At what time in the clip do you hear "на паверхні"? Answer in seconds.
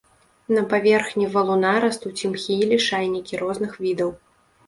0.57-1.27